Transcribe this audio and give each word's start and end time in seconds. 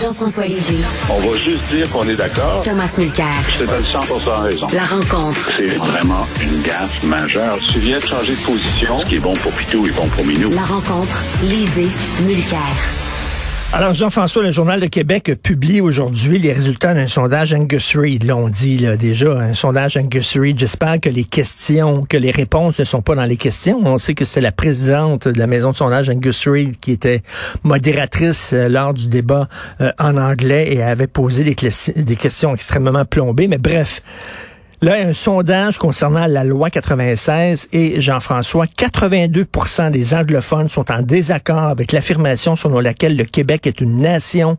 Jean-François 0.00 0.44
Lisée. 0.44 0.84
On 1.08 1.18
va 1.20 1.36
juste 1.38 1.62
dire 1.70 1.90
qu'on 1.90 2.06
est 2.08 2.16
d'accord. 2.16 2.62
Thomas 2.62 2.94
Mulcair. 2.98 3.26
Je 3.48 3.64
te 3.64 3.70
donne 3.70 3.82
100 3.82 4.00
raison. 4.42 4.66
La 4.72 4.84
rencontre. 4.84 5.50
C'est 5.56 5.76
vraiment 5.76 6.26
une 6.40 6.62
gaffe 6.62 7.02
majeure. 7.04 7.58
Tu 7.72 7.78
viens 7.78 7.98
de 7.98 8.04
changer 8.04 8.34
de 8.34 8.40
position. 8.40 9.00
Ce 9.00 9.06
qui 9.06 9.16
est 9.16 9.20
bon 9.20 9.34
pour 9.34 9.52
Pitou 9.52 9.86
est 9.86 9.96
bon 9.96 10.06
pour 10.08 10.24
Minou. 10.24 10.50
La 10.50 10.64
rencontre. 10.64 11.22
Lisée. 11.42 11.88
Mulcair. 12.24 13.05
Alors, 13.76 13.92
Jean-François, 13.92 14.42
le 14.42 14.52
Journal 14.52 14.80
de 14.80 14.86
Québec 14.86 15.32
publie 15.42 15.82
aujourd'hui 15.82 16.38
les 16.38 16.54
résultats 16.54 16.94
d'un 16.94 17.08
sondage 17.08 17.52
Angus 17.52 17.94
Reid. 17.94 18.24
L'on 18.24 18.48
dit 18.48 18.78
là, 18.78 18.96
déjà, 18.96 19.32
un 19.32 19.52
sondage 19.52 19.98
Angus 19.98 20.38
Reid. 20.38 20.58
J'espère 20.58 20.98
que 20.98 21.10
les 21.10 21.24
questions, 21.24 22.06
que 22.06 22.16
les 22.16 22.30
réponses 22.30 22.78
ne 22.78 22.84
sont 22.84 23.02
pas 23.02 23.14
dans 23.14 23.26
les 23.26 23.36
questions. 23.36 23.78
On 23.84 23.98
sait 23.98 24.14
que 24.14 24.24
c'est 24.24 24.40
la 24.40 24.50
présidente 24.50 25.28
de 25.28 25.38
la 25.38 25.46
maison 25.46 25.72
de 25.72 25.76
sondage 25.76 26.08
Angus 26.08 26.48
Reid 26.48 26.80
qui 26.80 26.90
était 26.90 27.20
modératrice 27.64 28.54
euh, 28.54 28.70
lors 28.70 28.94
du 28.94 29.08
débat 29.08 29.46
euh, 29.82 29.92
en 29.98 30.16
anglais 30.16 30.72
et 30.72 30.82
avait 30.82 31.06
posé 31.06 31.44
des 31.44 32.16
questions 32.16 32.54
extrêmement 32.54 33.04
plombées. 33.04 33.46
Mais 33.46 33.58
bref, 33.58 34.00
Là, 34.82 34.92
un 35.08 35.14
sondage 35.14 35.78
concernant 35.78 36.26
la 36.26 36.44
loi 36.44 36.68
96 36.68 37.70
et 37.72 37.98
Jean-François, 37.98 38.66
82% 38.66 39.90
des 39.90 40.14
anglophones 40.14 40.68
sont 40.68 40.90
en 40.92 41.00
désaccord 41.00 41.70
avec 41.70 41.92
l'affirmation 41.92 42.56
selon 42.56 42.80
laquelle 42.80 43.16
le 43.16 43.24
Québec 43.24 43.66
est 43.66 43.80
une 43.80 43.96
nation 43.96 44.58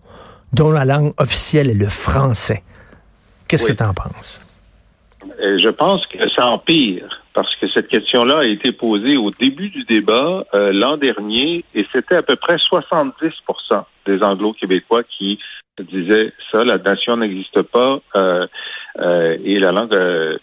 dont 0.54 0.72
la 0.72 0.86
langue 0.86 1.14
officielle 1.20 1.70
est 1.70 1.80
le 1.80 1.88
français. 1.88 2.64
Qu'est-ce 3.48 3.68
que 3.68 3.74
tu 3.74 3.84
en 3.84 3.94
penses? 3.94 4.42
Euh, 5.40 5.60
je 5.60 5.70
pense 5.70 6.04
que 6.08 6.18
ça 6.36 6.48
empire 6.48 7.24
parce 7.36 7.56
que 7.58 7.68
cette 7.72 7.88
question-là 7.88 8.40
a 8.40 8.46
été 8.46 8.72
posée 8.72 9.18
au 9.18 9.30
début 9.30 9.70
du 9.70 9.84
débat 9.84 10.46
euh, 10.56 10.72
l'an 10.74 10.98
dernier 10.98 11.64
et 11.76 11.86
c'était 11.92 12.16
à 12.16 12.24
peu 12.24 12.36
près 12.36 12.56
70% 12.56 13.84
des 14.08 14.24
anglo-québécois 14.24 15.04
qui 15.04 15.38
disaient 15.80 16.34
ça, 16.52 16.64
la 16.64 16.78
nation 16.78 17.18
n'existe 17.18 17.62
pas. 17.62 18.00
Euh, 18.16 18.48
euh, 19.00 19.38
et 19.44 19.60
la 19.60 19.72
langue, 19.72 19.94
euh, 19.94 20.38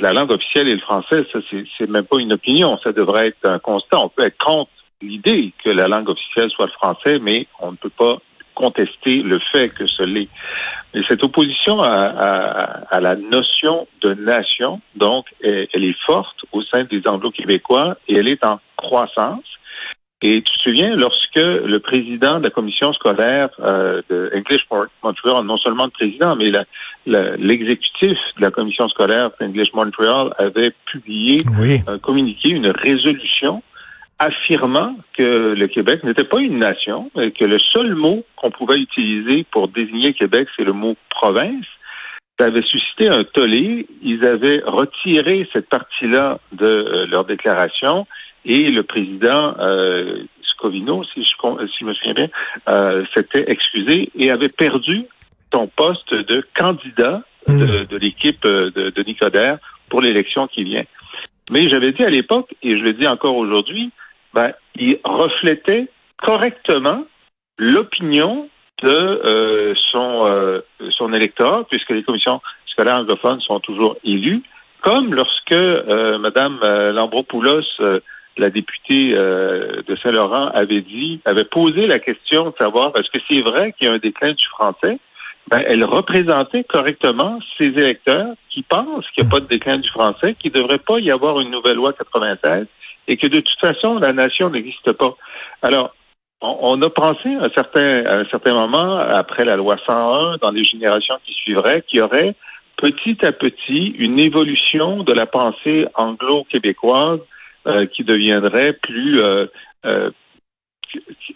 la 0.00 0.12
langue 0.12 0.30
officielle 0.30 0.68
est 0.68 0.74
le 0.74 0.80
français. 0.80 1.24
Ça, 1.32 1.38
c'est 1.50 1.88
même 1.88 2.04
pas 2.04 2.18
une 2.18 2.32
opinion. 2.32 2.78
Ça 2.78 2.92
devrait 2.92 3.28
être 3.28 3.44
un 3.44 3.58
constat. 3.58 3.98
On 4.00 4.08
peut 4.08 4.26
être 4.26 4.38
contre 4.38 4.70
l'idée 5.02 5.52
que 5.62 5.70
la 5.70 5.88
langue 5.88 6.08
officielle 6.08 6.50
soit 6.50 6.66
le 6.66 6.72
français, 6.72 7.18
mais 7.20 7.46
on 7.60 7.72
ne 7.72 7.76
peut 7.76 7.90
pas 7.90 8.18
contester 8.54 9.16
le 9.16 9.38
fait 9.52 9.68
que 9.68 9.86
ce 9.86 10.02
l'est. 10.02 10.28
Mais 10.92 11.02
cette 11.08 11.22
opposition 11.22 11.78
à, 11.80 12.82
à, 12.90 13.00
la 13.00 13.14
notion 13.14 13.86
de 14.00 14.14
nation, 14.14 14.80
donc, 14.96 15.26
elle 15.42 15.84
est 15.84 15.96
forte 16.06 16.38
au 16.50 16.62
sein 16.62 16.82
des 16.84 17.02
Anglo-Québécois 17.06 17.98
et 18.08 18.16
elle 18.16 18.28
est 18.28 18.44
en 18.44 18.58
croissance. 18.76 19.44
Et 20.20 20.42
tu 20.42 20.52
te 20.52 20.62
souviens, 20.64 20.96
lorsque 20.96 21.36
le 21.36 21.78
président 21.78 22.40
de 22.40 22.44
la 22.44 22.50
commission 22.50 22.92
scolaire 22.92 23.50
euh, 23.60 24.02
de 24.10 24.32
English 24.34 24.62
Montreal, 25.02 25.44
non 25.44 25.58
seulement 25.58 25.84
le 25.84 25.90
président, 25.90 26.34
mais 26.34 26.50
l'exécutif 27.06 28.18
de 28.36 28.42
la 28.42 28.50
commission 28.50 28.88
scolaire 28.88 29.30
d'English 29.40 29.72
Montreal 29.74 30.34
avait 30.38 30.72
publié 30.86 31.42
un 31.86 31.98
communiqué, 31.98 32.50
une 32.50 32.70
résolution 32.70 33.62
affirmant 34.18 34.96
que 35.16 35.54
le 35.54 35.68
Québec 35.68 36.02
n'était 36.02 36.24
pas 36.24 36.40
une 36.40 36.58
nation 36.58 37.12
et 37.20 37.30
que 37.30 37.44
le 37.44 37.58
seul 37.58 37.94
mot 37.94 38.24
qu'on 38.34 38.50
pouvait 38.50 38.78
utiliser 38.78 39.46
pour 39.52 39.68
désigner 39.68 40.14
Québec, 40.14 40.48
c'est 40.56 40.64
le 40.64 40.72
mot 40.72 40.96
province. 41.10 41.64
Ça 42.40 42.46
avait 42.46 42.62
suscité 42.62 43.08
un 43.08 43.22
tollé. 43.22 43.86
Ils 44.02 44.24
avaient 44.24 44.60
retiré 44.64 45.48
cette 45.52 45.68
partie-là 45.68 46.40
de 46.52 46.66
euh, 46.66 47.06
leur 47.06 47.24
déclaration 47.24 48.06
et 48.44 48.70
le 48.70 48.82
président 48.82 49.54
euh, 49.58 50.24
Scovino, 50.42 51.04
si 51.04 51.22
je, 51.22 51.66
si 51.76 51.84
me 51.84 51.94
souviens 51.94 52.14
bien, 52.14 52.28
euh, 52.68 53.04
s'était 53.14 53.50
excusé 53.50 54.10
et 54.14 54.30
avait 54.30 54.48
perdu 54.48 55.04
son 55.52 55.66
poste 55.68 56.14
de 56.14 56.44
candidat 56.56 57.22
de, 57.46 57.54
hmm. 57.54 57.98
l'équipe 57.98 58.44
euh, 58.44 58.70
de, 58.70 58.90
de 58.90 59.02
Nicodère 59.02 59.58
pour 59.88 60.00
l'élection 60.00 60.46
qui 60.46 60.64
vient. 60.64 60.84
Mais 61.50 61.68
j'avais 61.68 61.92
dit 61.92 62.04
à 62.04 62.10
l'époque, 62.10 62.54
et 62.62 62.76
je 62.76 62.82
le 62.82 62.92
dis 62.92 63.06
encore 63.06 63.36
aujourd'hui, 63.36 63.90
ben, 64.34 64.52
il 64.76 64.98
reflétait 65.04 65.88
correctement 66.18 67.04
l'opinion 67.58 68.48
de 68.82 68.88
euh, 68.90 69.74
son, 69.90 70.26
euh, 70.26 70.60
son 70.90 71.12
électorat, 71.12 71.64
puisque 71.70 71.90
les 71.90 72.02
commissions 72.02 72.40
scolaires 72.66 72.98
anglophones 72.98 73.40
sont 73.40 73.60
toujours 73.60 73.96
élues, 74.04 74.42
comme 74.82 75.14
lorsque 75.14 75.52
euh, 75.52 76.18
Mme 76.18 76.60
Lambropoulos 76.94 77.64
la 78.38 78.50
députée 78.50 79.12
euh, 79.14 79.82
de 79.86 79.96
Saint-Laurent 79.96 80.48
avait 80.48 80.80
dit, 80.80 81.20
avait 81.24 81.44
posé 81.44 81.86
la 81.86 81.98
question 81.98 82.50
de 82.50 82.54
savoir 82.60 82.92
est-ce 82.96 83.10
que 83.10 83.24
c'est 83.30 83.42
vrai 83.42 83.72
qu'il 83.72 83.88
y 83.88 83.90
a 83.90 83.94
un 83.94 83.98
déclin 83.98 84.32
du 84.32 84.44
français? 84.46 84.98
Ben, 85.50 85.62
elle 85.66 85.84
représentait 85.84 86.64
correctement 86.64 87.38
ses 87.56 87.68
électeurs 87.68 88.34
qui 88.50 88.62
pensent 88.62 89.06
qu'il 89.14 89.24
n'y 89.24 89.28
a 89.28 89.30
pas 89.30 89.40
de 89.40 89.46
déclin 89.46 89.78
du 89.78 89.88
français, 89.88 90.34
qu'il 90.38 90.52
ne 90.52 90.60
devrait 90.60 90.78
pas 90.78 90.98
y 90.98 91.10
avoir 91.10 91.40
une 91.40 91.50
nouvelle 91.50 91.76
loi 91.76 91.92
96 91.92 92.66
et 93.08 93.16
que 93.16 93.26
de 93.26 93.40
toute 93.40 93.60
façon, 93.60 93.98
la 93.98 94.12
nation 94.12 94.50
n'existe 94.50 94.92
pas. 94.92 95.16
Alors, 95.62 95.94
on, 96.40 96.80
a 96.82 96.90
pensé 96.90 97.34
à 97.34 97.44
un, 97.44 97.50
certain, 97.50 98.04
à 98.04 98.20
un 98.20 98.24
certain 98.26 98.54
moment, 98.54 98.98
après 98.98 99.44
la 99.44 99.56
loi 99.56 99.76
101, 99.86 100.36
dans 100.36 100.50
les 100.50 100.64
générations 100.64 101.16
qui 101.24 101.32
suivraient, 101.32 101.82
qu'il 101.88 102.00
y 102.00 102.02
aurait 102.02 102.34
petit 102.76 103.18
à 103.24 103.32
petit 103.32 103.88
une 103.98 104.20
évolution 104.20 105.02
de 105.02 105.12
la 105.12 105.26
pensée 105.26 105.86
anglo-québécoise 105.94 107.20
qui 107.92 108.04
deviendrait 108.04 108.72
plus 108.74 109.20
euh, 109.20 109.46
euh, 109.84 110.10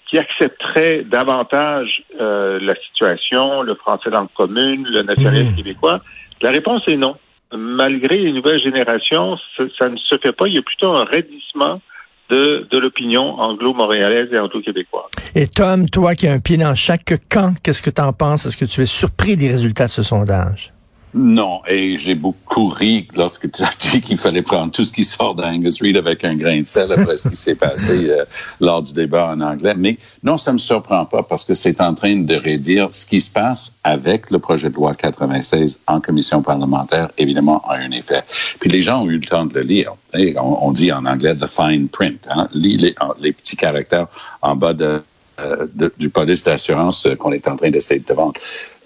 qui 0.08 0.18
accepterait 0.18 1.04
davantage 1.04 2.02
la 2.18 2.74
situation, 2.86 3.62
le 3.62 3.74
français 3.74 4.10
dans 4.10 4.22
le 4.22 4.28
commune, 4.34 4.86
le 4.86 5.02
nationalisme 5.02 5.52
mmh. 5.52 5.56
québécois? 5.56 6.00
La 6.40 6.50
réponse 6.50 6.82
est 6.88 6.96
non. 6.96 7.16
Malgré 7.54 8.18
les 8.18 8.32
nouvelles 8.32 8.62
générations, 8.62 9.36
ça, 9.78 9.88
ne 9.88 9.96
se 9.98 10.16
fait 10.22 10.32
pas. 10.32 10.48
Il 10.48 10.54
y 10.54 10.58
a 10.58 10.62
plutôt 10.62 10.96
un 10.96 11.04
raidissement 11.04 11.82
de, 12.30 12.66
de 12.70 12.78
l'opinion 12.78 13.38
anglo-montréalaise 13.38 14.28
et 14.32 14.38
anglo-québécoise. 14.38 15.10
Et 15.34 15.46
Tom, 15.46 15.88
toi 15.88 16.14
qui 16.14 16.26
as 16.26 16.32
un 16.32 16.40
pied 16.40 16.56
dans 16.56 16.74
chaque 16.74 17.12
camp, 17.30 17.54
qu'est-ce 17.62 17.82
que 17.82 17.90
tu 17.90 18.00
en 18.00 18.12
penses? 18.12 18.46
Est-ce 18.46 18.56
que 18.56 18.64
tu 18.64 18.80
es 18.80 18.86
surpris 18.86 19.36
des 19.36 19.48
résultats 19.48 19.84
de 19.84 19.90
ce 19.90 20.02
sondage? 20.02 20.72
Non, 21.14 21.60
et 21.68 21.98
j'ai 21.98 22.14
beaucoup 22.14 22.68
ri 22.68 23.06
lorsque 23.14 23.50
tu 23.50 23.62
as 23.62 23.70
dit 23.78 24.00
qu'il 24.00 24.16
fallait 24.16 24.40
prendre 24.40 24.72
tout 24.72 24.84
ce 24.84 24.94
qui 24.94 25.04
sort 25.04 25.34
d'Angus 25.34 25.80
Reid 25.82 25.96
avec 25.98 26.24
un 26.24 26.34
grain 26.36 26.62
de 26.62 26.66
sel 26.66 26.90
après 26.90 27.18
ce 27.18 27.28
qui 27.28 27.36
s'est 27.36 27.54
passé 27.54 28.06
euh, 28.10 28.24
lors 28.60 28.82
du 28.82 28.94
débat 28.94 29.28
en 29.28 29.40
anglais. 29.42 29.74
Mais 29.76 29.98
non, 30.22 30.38
ça 30.38 30.54
me 30.54 30.58
surprend 30.58 31.04
pas 31.04 31.22
parce 31.22 31.44
que 31.44 31.52
c'est 31.52 31.82
en 31.82 31.94
train 31.94 32.16
de 32.16 32.34
rédire 32.34 32.88
ce 32.92 33.04
qui 33.04 33.20
se 33.20 33.30
passe 33.30 33.78
avec 33.84 34.30
le 34.30 34.38
projet 34.38 34.70
de 34.70 34.74
loi 34.74 34.94
96 34.94 35.80
en 35.86 36.00
commission 36.00 36.40
parlementaire, 36.40 37.10
évidemment, 37.18 37.62
a 37.68 37.74
un 37.74 37.90
effet. 37.90 38.22
Puis 38.58 38.70
les 38.70 38.80
gens 38.80 39.02
ont 39.02 39.10
eu 39.10 39.18
le 39.18 39.26
temps 39.26 39.44
de 39.44 39.54
le 39.54 39.62
lire. 39.62 39.92
On, 40.36 40.72
dit 40.72 40.92
en 40.92 41.04
anglais 41.04 41.34
the 41.34 41.46
fine 41.46 41.88
print, 41.88 42.26
hein? 42.30 42.48
les, 42.52 42.94
les, 43.20 43.32
petits 43.32 43.56
caractères 43.56 44.08
en 44.40 44.56
bas 44.56 44.72
de, 44.72 45.02
euh, 45.42 45.66
du 45.98 46.08
police 46.08 46.44
d'assurance 46.44 47.08
qu'on 47.18 47.32
est 47.32 47.48
en 47.48 47.56
train 47.56 47.70
d'essayer 47.70 48.00
de 48.00 48.14
vendre. 48.14 48.34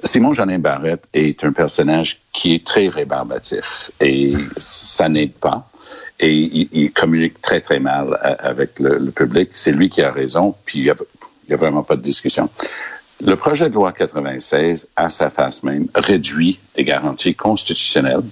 Simon 0.04 0.32
Jolin 0.32 0.58
Barrette 0.58 1.08
est 1.14 1.42
un 1.44 1.52
personnage 1.52 2.20
qui 2.32 2.54
est 2.54 2.66
très 2.66 2.88
rébarbatif 2.88 3.90
et 4.00 4.34
ça 4.56 5.08
n'aide 5.08 5.32
pas. 5.32 5.68
Et 6.20 6.68
il, 6.72 6.92
communique 6.92 7.40
très, 7.40 7.60
très 7.60 7.78
mal 7.78 8.18
avec 8.40 8.78
le, 8.78 9.10
public. 9.10 9.50
C'est 9.52 9.72
lui 9.72 9.88
qui 9.88 10.02
a 10.02 10.10
raison, 10.10 10.54
puis 10.64 10.80
il 10.80 10.84
n'y 10.84 10.90
a, 10.90 11.56
vraiment 11.56 11.82
pas 11.82 11.96
de 11.96 12.02
discussion. 12.02 12.48
Le 13.24 13.36
projet 13.36 13.68
de 13.68 13.74
loi 13.74 13.92
96, 13.92 14.88
à 14.96 15.10
sa 15.10 15.30
face 15.30 15.62
même, 15.62 15.88
réduit 15.94 16.58
les 16.76 16.84
garanties 16.84 17.34
constitutionnelles 17.34 18.22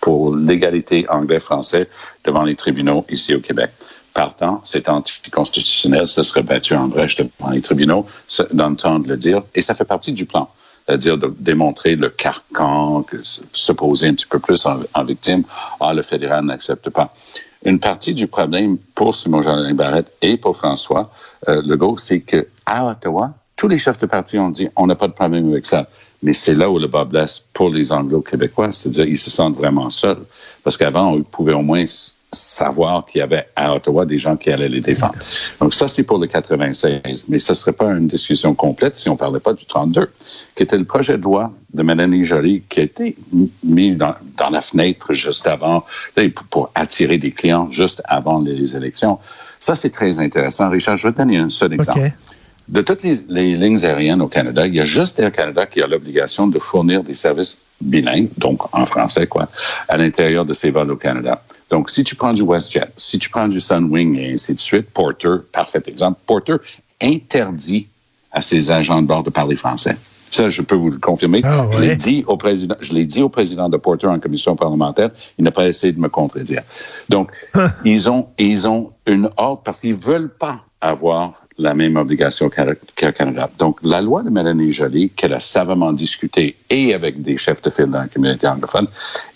pour 0.00 0.34
l'égalité 0.34 1.06
anglais-français 1.08 1.88
devant 2.24 2.42
les 2.42 2.56
tribunaux 2.56 3.04
ici 3.08 3.34
au 3.34 3.40
Québec. 3.40 3.70
Partant, 4.14 4.60
c'est 4.64 4.88
anticonstitutionnel, 4.88 6.06
ce 6.06 6.22
serait 6.22 6.42
battu 6.42 6.74
en 6.74 6.88
brèche 6.88 7.16
devant 7.16 7.50
les 7.50 7.62
tribunaux, 7.62 8.06
dans 8.52 8.68
le 8.68 8.76
temps 8.76 8.98
de 8.98 9.08
le 9.08 9.16
dire, 9.16 9.42
et 9.54 9.62
ça 9.62 9.74
fait 9.74 9.84
partie 9.84 10.12
du 10.12 10.26
plan 10.26 10.50
c'est-à-dire 10.86 11.18
de 11.18 11.32
démontrer 11.38 11.96
le 11.96 12.08
carcan, 12.08 13.06
se 13.22 13.72
poser 13.72 14.08
un 14.08 14.14
petit 14.14 14.26
peu 14.26 14.38
plus 14.38 14.66
en, 14.66 15.04
victime. 15.04 15.44
Ah, 15.80 15.94
le 15.94 16.02
fédéral 16.02 16.44
n'accepte 16.44 16.90
pas. 16.90 17.14
Une 17.64 17.78
partie 17.78 18.14
du 18.14 18.26
problème 18.26 18.78
pour 18.94 19.14
Simon 19.14 19.42
Jean 19.42 19.72
Barrette 19.74 20.12
et 20.20 20.36
pour 20.36 20.56
François 20.56 21.12
euh, 21.48 21.62
Legault, 21.64 21.96
c'est 21.96 22.20
que 22.20 22.48
à 22.66 22.86
Ottawa, 22.86 23.32
tous 23.56 23.68
les 23.68 23.78
chefs 23.78 23.98
de 23.98 24.06
parti 24.06 24.38
ont 24.38 24.50
dit 24.50 24.68
on 24.74 24.86
n'a 24.86 24.96
pas 24.96 25.06
de 25.06 25.12
problème 25.12 25.50
avec 25.50 25.66
ça. 25.66 25.86
Mais 26.24 26.32
c'est 26.32 26.54
là 26.54 26.70
où 26.70 26.78
le 26.78 26.86
bas 26.86 27.04
blesse 27.04 27.44
pour 27.52 27.70
les 27.70 27.92
Anglo-Québécois, 27.92 28.72
c'est-à-dire 28.72 29.06
ils 29.06 29.18
se 29.18 29.30
sentent 29.30 29.56
vraiment 29.56 29.90
seuls. 29.90 30.24
Parce 30.62 30.76
qu'avant, 30.76 31.12
on 31.12 31.22
pouvait 31.22 31.52
au 31.52 31.62
moins 31.62 31.84
savoir 32.32 33.04
qu'il 33.04 33.18
y 33.18 33.22
avait 33.22 33.48
à 33.56 33.74
Ottawa 33.74 34.06
des 34.06 34.18
gens 34.18 34.36
qui 34.36 34.50
allaient 34.50 34.68
les 34.68 34.80
défendre. 34.80 35.14
Donc 35.60 35.74
ça, 35.74 35.88
c'est 35.88 36.02
pour 36.02 36.18
le 36.18 36.26
96. 36.26 37.28
Mais 37.28 37.38
ce 37.38 37.52
ne 37.52 37.54
serait 37.54 37.72
pas 37.72 37.90
une 37.90 38.06
discussion 38.06 38.54
complète 38.54 38.96
si 38.96 39.08
on 39.08 39.12
ne 39.12 39.18
parlait 39.18 39.40
pas 39.40 39.52
du 39.52 39.66
32, 39.66 40.10
qui 40.54 40.62
était 40.62 40.78
le 40.78 40.84
projet 40.84 41.18
de 41.18 41.22
loi 41.22 41.52
de 41.74 41.82
Mélanie 41.82 42.24
Joly 42.24 42.62
qui 42.68 42.80
a 42.80 42.82
été 42.84 43.16
mis 43.62 43.94
dans, 43.94 44.14
la 44.50 44.60
fenêtre 44.60 45.12
juste 45.12 45.46
avant, 45.46 45.84
pour, 46.50 46.70
attirer 46.74 47.18
des 47.18 47.32
clients 47.32 47.70
juste 47.70 48.02
avant 48.06 48.40
les 48.40 48.76
élections. 48.76 49.18
Ça, 49.60 49.74
c'est 49.74 49.90
très 49.90 50.18
intéressant. 50.18 50.70
Richard, 50.70 50.96
je 50.96 51.08
vais 51.08 51.12
te 51.12 51.18
donner 51.18 51.36
un 51.38 51.48
seul 51.48 51.72
exemple. 51.72 52.12
de 52.68 52.80
toutes 52.80 53.02
les, 53.02 53.20
les, 53.28 53.56
lignes 53.56 53.84
aériennes 53.84 54.22
au 54.22 54.28
Canada, 54.28 54.66
il 54.66 54.74
y 54.74 54.80
a 54.80 54.84
juste 54.84 55.20
Air 55.20 55.32
Canada 55.32 55.66
qui 55.66 55.82
a 55.82 55.86
l'obligation 55.86 56.46
de 56.46 56.58
fournir 56.58 57.02
des 57.02 57.14
services 57.14 57.64
bilingues, 57.80 58.30
donc 58.38 58.62
en 58.74 58.86
français, 58.86 59.26
quoi, 59.26 59.48
à 59.88 59.96
l'intérieur 59.96 60.44
de 60.44 60.52
ses 60.52 60.70
vols 60.70 60.90
au 60.90 60.96
Canada. 60.96 61.42
Donc, 61.72 61.88
si 61.88 62.04
tu 62.04 62.14
prends 62.14 62.34
du 62.34 62.42
WestJet, 62.42 62.92
si 62.98 63.18
tu 63.18 63.30
prends 63.30 63.48
du 63.48 63.58
Sunwing 63.58 64.18
et 64.18 64.34
ainsi 64.34 64.52
de 64.52 64.60
suite, 64.60 64.90
Porter, 64.90 65.36
parfait 65.52 65.82
exemple, 65.86 66.20
Porter 66.26 66.56
interdit 67.00 67.88
à 68.30 68.42
ses 68.42 68.70
agents 68.70 69.00
de 69.00 69.06
bord 69.06 69.22
de 69.22 69.30
parler 69.30 69.56
français. 69.56 69.96
Ça, 70.30 70.50
je 70.50 70.60
peux 70.60 70.74
vous 70.74 70.90
le 70.90 70.98
confirmer. 70.98 71.40
Ah, 71.44 71.66
Je 71.70 71.80
l'ai 71.80 71.96
dit 71.96 72.24
au 72.26 72.36
président, 72.36 72.74
je 72.80 72.92
l'ai 72.92 73.06
dit 73.06 73.22
au 73.22 73.30
président 73.30 73.70
de 73.70 73.78
Porter 73.78 74.06
en 74.06 74.20
commission 74.20 74.54
parlementaire. 74.54 75.12
Il 75.38 75.44
n'a 75.44 75.50
pas 75.50 75.66
essayé 75.66 75.94
de 75.94 75.98
me 75.98 76.10
contredire. 76.10 76.62
Donc, 77.08 77.32
ils 77.86 78.10
ont, 78.10 78.28
ils 78.38 78.68
ont 78.68 78.92
une 79.06 79.30
ordre 79.38 79.62
parce 79.64 79.80
qu'ils 79.80 79.94
veulent 79.94 80.34
pas 80.34 80.60
avoir 80.82 81.41
la 81.62 81.74
même 81.74 81.96
obligation 81.96 82.50
qu'au 82.50 82.62
qu'au 82.96 83.12
Canada. 83.12 83.50
Donc, 83.58 83.78
la 83.82 84.02
loi 84.02 84.22
de 84.22 84.30
Mélanie 84.30 84.72
Joly, 84.72 85.10
qu'elle 85.10 85.32
a 85.32 85.40
savamment 85.40 85.92
discutée 85.92 86.56
et 86.68 86.92
avec 86.92 87.22
des 87.22 87.36
chefs 87.36 87.62
de 87.62 87.70
file 87.70 87.86
dans 87.86 88.00
la 88.00 88.08
communauté 88.08 88.46
anglophone, 88.46 88.88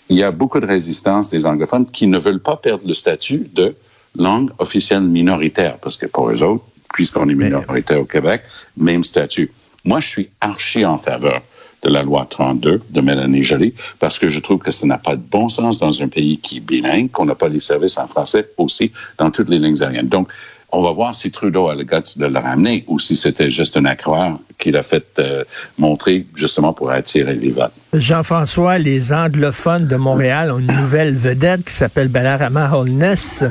il 0.09 0.17
y 0.17 0.23
a 0.23 0.31
beaucoup 0.31 0.59
de 0.59 0.65
résistance 0.65 1.29
des 1.29 1.45
anglophones 1.45 1.85
qui 1.85 2.07
ne 2.07 2.17
veulent 2.17 2.41
pas 2.41 2.57
perdre 2.57 2.87
le 2.87 2.93
statut 2.93 3.49
de 3.53 3.75
langue 4.15 4.51
officielle 4.59 5.01
minoritaire 5.01 5.77
parce 5.77 5.97
que 5.97 6.05
pour 6.05 6.29
eux 6.29 6.43
autres, 6.43 6.65
puisqu'on 6.93 7.27
est 7.29 7.35
minoritaire 7.35 8.01
au 8.01 8.05
Québec, 8.05 8.43
même 8.75 9.03
statut. 9.03 9.51
Moi, 9.83 9.99
je 9.99 10.07
suis 10.07 10.29
archi 10.41 10.85
en 10.85 10.97
faveur 10.97 11.41
de 11.83 11.89
la 11.89 12.01
loi 12.01 12.25
32 12.29 12.81
de 12.89 13.01
Mélanie 13.01 13.43
Joly 13.43 13.73
parce 13.99 14.17
que 14.17 14.29
je 14.29 14.39
trouve 14.39 14.59
que 14.59 14.71
ça 14.71 14.87
n'a 14.87 14.97
pas 14.97 15.15
de 15.15 15.21
bon 15.21 15.47
sens 15.47 15.77
dans 15.79 16.01
un 16.01 16.07
pays 16.07 16.37
qui 16.39 16.57
est 16.57 16.61
bilingue, 16.61 17.11
qu'on 17.11 17.25
n'a 17.25 17.35
pas 17.35 17.49
les 17.49 17.59
services 17.59 17.97
en 17.97 18.07
français 18.07 18.49
aussi 18.57 18.91
dans 19.17 19.29
toutes 19.31 19.49
les 19.49 19.59
lignes 19.59 19.81
aériennes. 19.81 20.07
Donc, 20.07 20.29
on 20.71 20.81
va 20.81 20.91
voir 20.91 21.15
si 21.15 21.31
Trudeau 21.31 21.67
a 21.69 21.75
le 21.75 21.83
guts 21.83 22.17
de 22.17 22.25
le 22.25 22.39
ramener 22.39 22.83
ou 22.87 22.99
si 22.99 23.15
c'était 23.15 23.49
juste 23.49 23.77
un 23.77 23.85
accroire 23.85 24.39
qu'il 24.57 24.75
a 24.75 24.83
fait 24.83 25.19
euh, 25.19 25.43
montrer 25.77 26.25
justement 26.35 26.73
pour 26.73 26.91
attirer 26.91 27.35
les 27.35 27.51
votes. 27.51 27.73
Jean-François, 27.93 28.79
les 28.79 29.13
anglophones 29.13 29.87
de 29.87 29.95
Montréal 29.95 30.51
ont 30.51 30.59
une 30.59 30.75
nouvelle 30.75 31.15
vedette 31.15 31.63
qui 31.63 31.73
s'appelle 31.73 32.09
Balarama 32.09 32.69
Holness, 32.73 33.45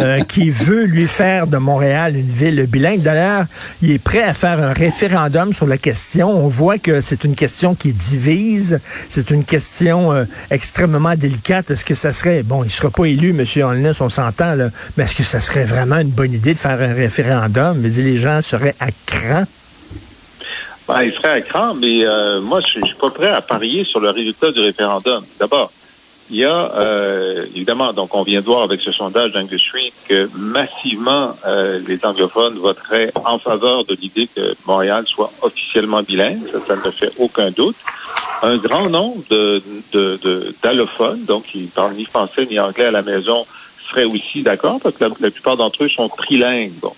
euh, 0.00 0.20
qui 0.24 0.48
veut 0.48 0.84
lui 0.84 1.06
faire 1.06 1.46
de 1.46 1.58
Montréal 1.58 2.16
une 2.16 2.26
ville 2.26 2.66
bilingue. 2.66 3.02
D'ailleurs, 3.02 3.44
il 3.82 3.90
est 3.90 3.98
prêt 3.98 4.22
à 4.22 4.32
faire 4.32 4.62
un 4.62 4.72
référendum 4.72 5.52
sur 5.52 5.66
la 5.66 5.76
question. 5.76 6.30
On 6.30 6.48
voit 6.48 6.78
que 6.78 7.02
c'est 7.02 7.24
une 7.24 7.34
question 7.34 7.74
qui 7.74 7.92
divise. 7.92 8.80
C'est 9.10 9.30
une 9.30 9.44
question 9.44 10.10
euh, 10.12 10.24
extrêmement 10.50 11.14
délicate. 11.14 11.70
Est-ce 11.70 11.84
que 11.84 11.94
ça 11.94 12.14
serait, 12.14 12.42
bon, 12.42 12.64
il 12.64 12.70
sera 12.70 12.88
pas 12.88 13.04
élu, 13.04 13.30
M. 13.38 13.44
Holness, 13.62 14.00
on 14.00 14.08
s'entend, 14.08 14.54
là, 14.54 14.70
mais 14.96 15.04
est-ce 15.04 15.14
que 15.14 15.22
ça 15.22 15.40
serait 15.40 15.64
vraiment 15.64 15.98
une 15.98 16.08
bonne 16.08 16.32
idée 16.32 16.54
de 16.54 16.58
faire 16.58 16.80
un 16.80 16.94
référendum? 16.94 17.82
Dire, 17.82 18.04
les 18.04 18.16
gens 18.16 18.40
seraient 18.40 18.74
à 18.80 18.86
cran. 19.04 19.44
Ben, 20.92 21.04
il 21.04 21.12
serait 21.14 21.28
à 21.30 21.40
cran, 21.40 21.74
mais 21.74 22.04
euh, 22.04 22.40
moi, 22.40 22.60
je 22.60 22.66
suis 22.84 22.94
pas 23.00 23.10
prêt 23.10 23.28
à 23.28 23.40
parier 23.40 23.82
sur 23.84 23.98
le 24.00 24.10
résultat 24.10 24.52
du 24.52 24.60
référendum. 24.60 25.24
D'abord, 25.40 25.72
il 26.30 26.36
y 26.36 26.44
a, 26.44 26.70
euh, 26.76 27.46
évidemment, 27.54 27.92
donc 27.94 28.14
on 28.14 28.22
vient 28.22 28.40
de 28.40 28.44
voir 28.46 28.62
avec 28.62 28.80
ce 28.82 28.92
sondage 28.92 29.32
d'Angus 29.32 29.60
Street 29.60 29.92
que 30.08 30.28
massivement 30.36 31.36
euh, 31.46 31.80
les 31.88 31.98
anglophones 32.04 32.56
voteraient 32.58 33.10
en 33.24 33.38
faveur 33.38 33.84
de 33.86 33.94
l'idée 34.00 34.28
que 34.34 34.54
Montréal 34.66 35.04
soit 35.06 35.32
officiellement 35.40 36.02
bilingue. 36.02 36.40
Ça, 36.52 36.58
ça 36.66 36.76
ne 36.76 36.90
fait 36.90 37.10
aucun 37.18 37.50
doute. 37.50 37.76
Un 38.42 38.56
grand 38.56 38.90
nombre 38.90 39.22
de, 39.30 39.62
de, 39.92 40.18
de- 40.22 40.54
d'allophones, 40.62 41.24
donc 41.24 41.44
qui 41.44 41.62
parlent 41.74 41.94
ni 41.94 42.04
français 42.04 42.46
ni 42.50 42.58
anglais 42.60 42.86
à 42.86 42.90
la 42.90 43.02
maison, 43.02 43.46
seraient 43.88 44.04
aussi 44.04 44.42
d'accord 44.42 44.78
parce 44.82 44.96
que 44.96 45.04
la, 45.04 45.10
la 45.20 45.30
plupart 45.30 45.56
d'entre 45.56 45.84
eux 45.84 45.88
sont 45.88 46.08
trilingues. 46.08 46.72
Bon. 46.80 46.92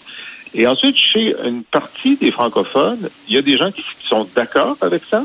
Et 0.54 0.66
ensuite, 0.66 0.96
chez 0.96 1.34
une 1.44 1.64
partie 1.64 2.16
des 2.16 2.30
francophones, 2.30 3.08
il 3.28 3.34
y 3.34 3.38
a 3.38 3.42
des 3.42 3.56
gens 3.56 3.70
qui 3.70 3.82
sont 4.08 4.28
d'accord 4.34 4.76
avec 4.80 5.02
ça. 5.04 5.24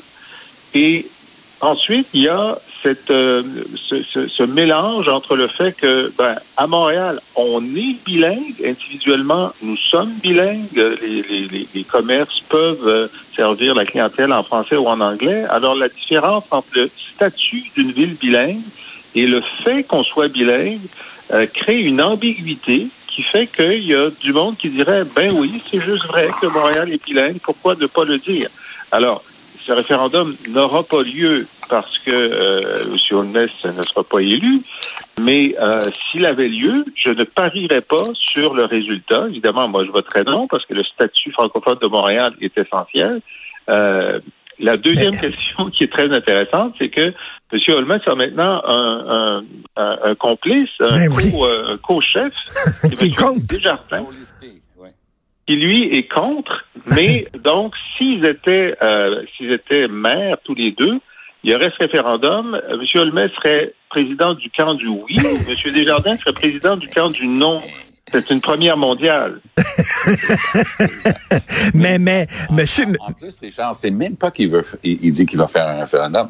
Et 0.74 1.08
ensuite, 1.62 2.08
il 2.14 2.22
y 2.22 2.28
a 2.28 2.58
cette, 2.82 3.12
euh, 3.12 3.44
ce, 3.76 4.44
mélange 4.44 5.10
entre 5.10 5.36
le 5.36 5.48
fait 5.48 5.74
que, 5.74 6.12
ben, 6.18 6.36
à 6.58 6.66
Montréal, 6.66 7.20
on 7.36 7.64
est 7.76 7.96
bilingue 8.06 8.56
individuellement, 8.66 9.52
nous 9.62 9.78
sommes 9.78 10.12
bilingues, 10.24 10.98
les, 11.02 11.68
les 11.74 11.84
commerces 11.84 12.42
peuvent 12.48 12.88
euh, 12.88 13.08
servir 13.36 13.76
la 13.76 13.86
clientèle 13.86 14.32
en 14.32 14.44
français 14.44 14.78
ou 14.78 14.88
en 14.88 15.02
anglais. 15.02 15.44
Alors, 15.50 15.76
la 15.76 15.90
différence 15.90 16.46
entre 16.52 16.70
le 16.76 16.90
statut 17.16 17.64
d'une 17.76 17.92
ville 17.92 18.16
bilingue 18.16 18.62
et 19.16 19.28
le 19.28 19.42
fait 19.42 19.84
qu'on 19.84 20.04
soit 20.04 20.28
bilingue 20.28 20.80
euh, 21.32 21.46
crée 21.46 21.82
une 21.82 22.02
ambiguïté 22.02 22.88
qui 23.10 23.24
fait 23.24 23.48
qu'il 23.48 23.84
y 23.86 23.94
a 23.96 24.10
du 24.10 24.34
monde 24.34 24.56
qui 24.58 24.70
dirait 24.70 25.04
ben 25.16 25.30
oui, 25.36 25.62
c'est 25.70 25.80
juste 25.82 26.06
vrai 26.06 26.30
que 26.42 26.48
Montréal 26.48 26.92
est 26.94 27.04
bilingue, 27.04 27.40
pourquoi 27.42 27.76
ne 27.76 27.88
pas 27.88 28.04
le 28.06 28.18
dire? 28.18 28.48
Alors, 28.92 29.24
ce 29.58 29.72
référendum 29.72 30.36
n'aura 30.50 30.84
pas 30.84 31.02
lieu 31.04 31.46
parce 31.70 32.00
que 32.00 32.14
euh, 32.16 32.60
M. 32.88 33.18
Holness 33.18 33.52
ne 33.66 33.84
sera 33.84 34.04
pas 34.04 34.20
élu, 34.20 34.62
mais 35.20 35.56
euh, 35.60 35.72
s'il 36.10 36.26
avait 36.26 36.48
lieu, 36.48 36.86
je 36.96 37.10
ne 37.10 37.24
parierais 37.24 37.82
pas 37.82 38.02
sur 38.18 38.56
le 38.56 38.66
résultat. 38.66 39.26
Évidemment, 39.28 39.68
moi, 39.70 39.86
je 39.86 39.92
voterais 39.92 40.24
non 40.24 40.48
parce 40.48 40.66
que 40.66 40.74
le 40.74 40.84
statut 40.84 41.32
francophone 41.32 41.78
de 41.82 41.88
Montréal 41.88 42.34
est 42.42 42.58
essentiel. 42.58 43.22
Euh, 43.70 44.20
la 44.60 44.78
deuxième 44.78 45.14
Mais- 45.14 45.30
question 45.30 45.66
qui 45.70 45.84
est 45.84 45.92
très 45.92 46.12
intéressante, 46.12 46.74
c'est 46.80 46.90
que 46.90 47.14
M. 47.52 47.60
Holmes 47.70 48.00
a 48.06 48.16
maintenant 48.16 48.62
un, 48.64 49.06
un, 49.08 49.44
un, 49.84 50.00
un 50.04 50.16
complice, 50.16 50.70
un 50.82 50.96
Ben 50.96 51.10
co- 51.10 51.16
oui. 51.18 51.34
euh, 51.42 51.78
co-chef, 51.82 52.32
c'est 52.46 52.90
Qui 52.96 53.06
M. 53.08 53.16
compte. 53.16 53.44
Desjardins, 53.44 54.06
qui 55.48 55.56
lui 55.56 55.96
est 55.98 56.08
contre. 56.08 56.64
Mais 56.86 57.28
donc, 57.44 57.74
s'ils 57.98 58.24
étaient, 58.26 58.76
euh, 58.84 59.24
s'ils 59.36 59.52
étaient 59.52 59.88
maires 59.88 60.38
tous 60.44 60.54
les 60.54 60.72
deux, 60.74 61.00
il 61.44 61.52
y 61.52 61.56
aurait 61.56 61.72
ce 61.76 61.84
référendum. 61.86 62.54
Euh, 62.54 62.74
M. 62.80 62.86
Holmes 63.02 63.30
serait 63.38 63.74
président 63.90 64.36
du 64.36 64.50
camp 64.52 64.76
du 64.76 64.88
oui. 64.88 65.00
M. 65.18 65.74
Desjardins 65.74 66.18
serait 66.18 66.34
président 66.34 66.78
du 66.78 66.88
camp 66.90 67.10
du 67.10 67.26
non. 67.28 67.62
C'est 68.12 68.30
une 68.32 68.42
première 68.42 68.76
mondiale. 68.76 69.40
Mais, 71.74 72.00
mais, 72.00 72.28
monsieur, 72.52 72.86
En, 73.00 73.10
en 73.10 73.14
plus, 73.14 73.40
Richard, 73.40 73.76
c'est 73.76 73.92
même 73.92 74.16
pas 74.16 74.32
qu'il 74.32 74.50
veut, 74.50 74.66
il, 74.84 74.98
il 75.06 75.12
dit 75.12 75.26
qu'il 75.28 75.38
va 75.38 75.48
faire 75.48 75.68
un 75.68 75.82
référendum. 75.82 76.30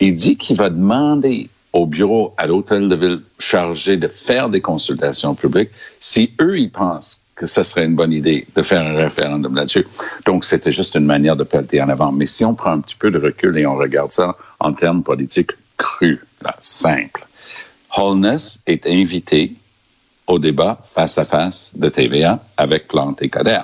Il 0.00 0.14
dit 0.14 0.36
qu'il 0.36 0.56
va 0.56 0.70
demander 0.70 1.48
au 1.72 1.86
bureau 1.86 2.34
à 2.36 2.46
l'hôtel 2.46 2.88
de 2.88 2.94
ville 2.94 3.20
chargé 3.38 3.96
de 3.96 4.08
faire 4.08 4.48
des 4.48 4.60
consultations 4.60 5.34
publiques 5.34 5.70
si 5.98 6.32
eux, 6.40 6.58
ils 6.58 6.70
pensent 6.70 7.24
que 7.34 7.46
ce 7.46 7.62
serait 7.62 7.84
une 7.84 7.94
bonne 7.94 8.12
idée 8.12 8.46
de 8.56 8.62
faire 8.62 8.82
un 8.82 8.96
référendum 8.96 9.54
là-dessus. 9.54 9.86
Donc, 10.26 10.44
c'était 10.44 10.72
juste 10.72 10.96
une 10.96 11.06
manière 11.06 11.36
de 11.36 11.44
pelleter 11.44 11.80
en 11.80 11.88
avant. 11.88 12.10
Mais 12.10 12.26
si 12.26 12.44
on 12.44 12.54
prend 12.54 12.72
un 12.72 12.80
petit 12.80 12.96
peu 12.96 13.12
de 13.12 13.18
recul 13.18 13.56
et 13.56 13.64
on 13.64 13.76
regarde 13.76 14.10
ça 14.10 14.36
en 14.58 14.72
termes 14.72 15.04
politiques 15.04 15.52
crus, 15.76 16.18
là, 16.42 16.56
simples, 16.60 17.26
Holness 17.96 18.60
est 18.66 18.86
invité 18.86 19.54
au 20.26 20.38
débat 20.38 20.80
face 20.84 21.16
à 21.16 21.24
face 21.24 21.72
de 21.76 21.88
TVA 21.88 22.40
avec 22.56 22.88
Plante 22.88 23.22
et 23.22 23.28
Coder. 23.28 23.60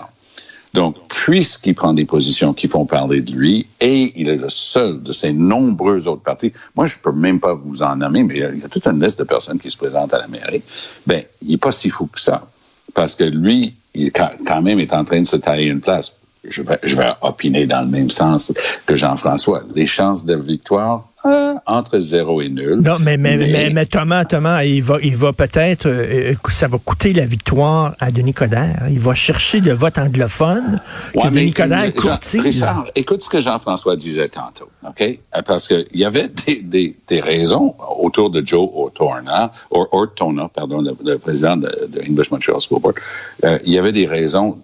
Donc, 0.74 0.96
puisqu'il 1.06 1.76
prend 1.76 1.94
des 1.94 2.04
positions 2.04 2.52
qui 2.52 2.66
font 2.66 2.84
parler 2.84 3.20
de 3.20 3.30
lui, 3.30 3.68
et 3.80 4.12
il 4.16 4.28
est 4.28 4.36
le 4.36 4.48
seul 4.48 5.00
de 5.00 5.12
ces 5.12 5.32
nombreux 5.32 6.08
autres 6.08 6.22
partis, 6.22 6.52
moi, 6.74 6.86
je 6.86 6.96
peux 7.00 7.12
même 7.12 7.38
pas 7.38 7.54
vous 7.54 7.84
en 7.84 7.94
nommer, 7.94 8.24
mais 8.24 8.34
il 8.34 8.60
y 8.60 8.64
a, 8.64 8.68
toute 8.68 8.84
une 8.88 9.00
liste 9.00 9.20
de 9.20 9.24
personnes 9.24 9.60
qui 9.60 9.70
se 9.70 9.76
présentent 9.76 10.12
à 10.12 10.18
la 10.18 10.26
mairie. 10.26 10.62
Ben, 11.06 11.22
il 11.42 11.54
est 11.54 11.58
pas 11.58 11.70
si 11.70 11.90
fou 11.90 12.06
que 12.06 12.20
ça. 12.20 12.48
Parce 12.92 13.14
que 13.14 13.22
lui, 13.22 13.76
il 13.94 14.10
quand, 14.10 14.30
quand 14.44 14.62
même 14.62 14.80
est 14.80 14.92
en 14.92 15.04
train 15.04 15.20
de 15.20 15.26
se 15.26 15.36
tailler 15.36 15.66
une 15.68 15.80
place. 15.80 16.18
Je 16.42 16.60
vais, 16.62 16.80
je 16.82 16.96
vais 16.96 17.12
opiner 17.22 17.66
dans 17.66 17.82
le 17.82 17.86
même 17.86 18.10
sens 18.10 18.52
que 18.84 18.96
Jean-François. 18.96 19.62
Les 19.76 19.86
chances 19.86 20.24
de 20.24 20.34
victoire, 20.34 21.08
euh, 21.24 21.43
entre 21.66 21.98
zéro 21.98 22.40
et 22.42 22.48
nul. 22.48 22.80
Non, 22.80 22.98
mais, 23.00 23.16
mais, 23.16 23.36
mais, 23.36 23.70
mais 23.72 23.86
Thomas, 23.86 24.24
Thomas, 24.24 24.62
il 24.64 24.82
va, 24.82 24.98
il 25.02 25.16
va 25.16 25.32
peut-être, 25.32 25.86
euh, 25.86 26.32
euh, 26.32 26.50
ça 26.50 26.68
va 26.68 26.78
coûter 26.78 27.12
la 27.12 27.24
victoire 27.26 27.94
à 28.00 28.10
Denis 28.10 28.34
Coderre. 28.34 28.86
Il 28.90 28.98
va 28.98 29.14
chercher 29.14 29.60
le 29.60 29.72
vote 29.72 29.98
anglophone 29.98 30.80
que 31.12 31.18
Ouais, 31.18 31.30
Denis 31.30 31.52
Coderre 31.52 31.94
courtise. 31.94 32.40
Richard, 32.40 32.86
écoute 32.94 33.22
ce 33.22 33.28
que 33.28 33.40
Jean-François 33.40 33.96
disait 33.96 34.28
tantôt, 34.28 34.68
OK? 34.86 35.00
Euh, 35.00 35.42
Parce 35.44 35.68
qu'il 35.68 35.86
y 35.94 36.04
avait 36.04 36.28
des, 36.46 36.56
des, 36.56 36.96
des 37.08 37.20
raisons 37.20 37.74
autour 37.98 38.30
de 38.30 38.44
Joe 38.46 38.68
Ortona, 38.74 39.52
or, 39.70 39.88
Ortona, 39.92 40.48
pardon, 40.48 40.80
le, 40.82 40.96
le 41.04 41.18
président 41.18 41.56
de, 41.56 41.88
de 41.88 42.00
English 42.08 42.30
Montreal 42.30 42.60
School 42.60 42.80
Board. 42.80 42.96
Euh, 43.44 43.58
il 43.64 43.72
y 43.72 43.78
avait 43.78 43.92
des 43.92 44.06
raisons 44.06 44.58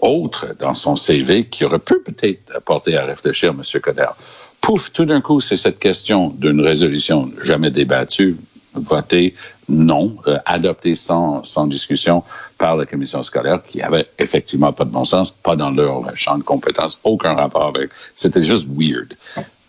autres 0.00 0.54
dans 0.58 0.74
son 0.74 0.96
CV 0.96 1.46
qui 1.46 1.64
auraient 1.64 1.78
pu 1.78 2.00
peut-être 2.00 2.60
porter 2.64 2.96
à 2.96 3.04
réfléchir 3.04 3.50
M. 3.50 3.80
Coderre. 3.80 4.16
Pouf, 4.60 4.92
tout 4.92 5.04
d'un 5.04 5.20
coup, 5.20 5.40
c'est 5.40 5.56
cette 5.56 5.78
question 5.78 6.28
d'une 6.28 6.60
résolution 6.60 7.30
jamais 7.42 7.70
débattue, 7.70 8.36
votée 8.74 9.34
non, 9.68 10.16
euh, 10.26 10.38
adoptée 10.46 10.94
sans, 10.94 11.44
sans 11.44 11.66
discussion 11.66 12.24
par 12.58 12.76
la 12.76 12.86
commission 12.86 13.22
scolaire, 13.22 13.62
qui 13.62 13.82
avait 13.82 14.06
effectivement 14.18 14.72
pas 14.72 14.84
de 14.84 14.90
bon 14.90 15.04
sens, 15.04 15.30
pas 15.30 15.56
dans 15.56 15.70
leur 15.70 16.16
champ 16.16 16.38
de 16.38 16.42
compétences, 16.42 16.98
aucun 17.04 17.34
rapport 17.34 17.66
avec. 17.66 17.90
C'était 18.14 18.42
juste 18.42 18.66
weird. 18.68 19.14